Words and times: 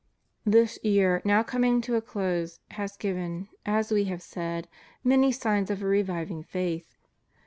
This 0.47 0.79
year, 0.83 1.21
now 1.23 1.43
coming 1.43 1.79
to 1.81 1.93
a 1.93 2.01
close, 2.01 2.59
has 2.71 2.97
given, 2.97 3.49
as 3.67 3.91
We 3.91 4.05
have 4.05 4.23
said, 4.23 4.67
many 5.03 5.31
signs 5.31 5.69
of 5.69 5.83
a 5.83 5.85
reviving 5.85 6.41
faith. 6.41 6.95